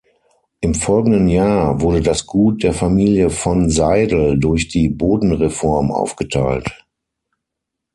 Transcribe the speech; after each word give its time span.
Im 0.61 0.73
folgenden 0.73 1.27
Jahr 1.27 1.79
wurde 1.79 2.01
das 2.01 2.25
Gut 2.25 2.63
der 2.63 2.73
Familie 2.73 3.29
von 3.29 3.69
Seydel 3.69 4.39
durch 4.39 4.67
die 4.67 4.89
Bodenreform 4.89 5.91
aufgeteilt. 5.91 6.87